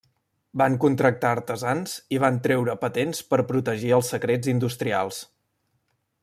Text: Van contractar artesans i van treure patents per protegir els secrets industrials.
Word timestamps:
Van 0.59 0.77
contractar 0.85 1.33
artesans 1.35 1.93
i 2.17 2.21
van 2.23 2.39
treure 2.47 2.75
patents 2.85 3.21
per 3.35 3.41
protegir 3.53 3.93
els 3.99 4.11
secrets 4.15 4.53
industrials. 4.57 5.21